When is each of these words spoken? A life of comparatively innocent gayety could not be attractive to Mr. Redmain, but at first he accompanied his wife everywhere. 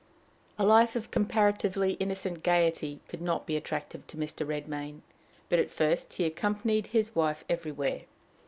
A 0.57 0.65
life 0.65 0.95
of 0.95 1.11
comparatively 1.11 1.91
innocent 1.99 2.41
gayety 2.41 3.01
could 3.07 3.21
not 3.21 3.45
be 3.45 3.55
attractive 3.55 4.07
to 4.07 4.17
Mr. 4.17 4.47
Redmain, 4.47 5.01
but 5.47 5.59
at 5.59 5.69
first 5.69 6.13
he 6.13 6.23
accompanied 6.25 6.87
his 6.87 7.13
wife 7.13 7.45
everywhere. 7.47 8.01